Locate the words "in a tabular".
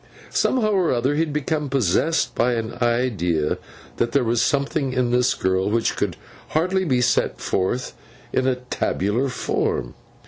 8.33-9.29